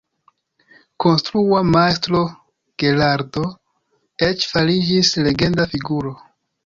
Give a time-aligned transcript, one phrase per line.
[1.03, 2.21] Konstrua Majstro
[2.85, 3.45] Gerardo
[4.29, 6.15] eĉ fariĝis legenda figuro.